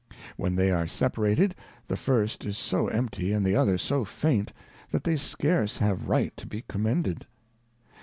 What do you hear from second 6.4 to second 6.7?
be